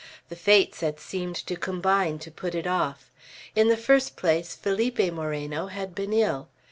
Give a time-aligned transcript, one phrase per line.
[0.29, 3.11] The Fates had seemed to combine to put it off.
[3.55, 6.49] In the first place, Felipe Moreno had been ill.